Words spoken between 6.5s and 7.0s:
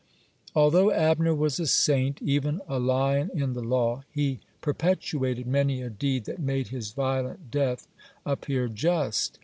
his